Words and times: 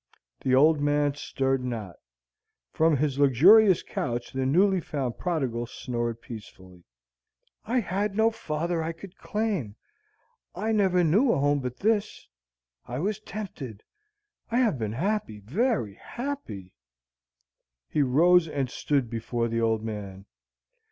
The 0.43 0.55
old 0.55 0.79
man 0.81 1.13
stirred 1.13 1.63
not. 1.63 1.97
From 2.71 2.97
his 2.97 3.19
luxurious 3.19 3.83
couch 3.83 4.33
the 4.33 4.47
newly 4.47 4.81
found 4.81 5.19
prodigal 5.19 5.67
snored 5.67 6.21
peacefully. 6.23 6.85
"I 7.65 7.81
had 7.81 8.15
no 8.17 8.31
father 8.31 8.81
I 8.81 8.93
could 8.93 9.15
claim. 9.19 9.75
I 10.55 10.71
never 10.71 11.03
knew 11.03 11.31
a 11.31 11.37
home 11.37 11.59
but 11.59 11.77
this. 11.81 12.27
I 12.87 12.97
was 12.97 13.19
tempted. 13.19 13.83
I 14.49 14.57
have 14.61 14.79
been 14.79 14.93
happy, 14.93 15.37
very 15.39 15.93
happy." 15.93 16.73
He 17.87 18.01
rose 18.01 18.47
and 18.47 18.71
stood 18.71 19.07
before 19.07 19.49
the 19.49 19.61
old 19.61 19.83
man. 19.83 20.25